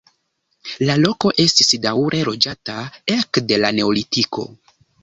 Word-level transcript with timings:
La 0.89 0.95
loko 1.01 1.33
estis 1.45 1.69
daŭre 1.85 2.23
loĝata 2.31 2.81
ekde 3.19 3.63
la 3.65 3.75
neolitiko. 3.79 4.53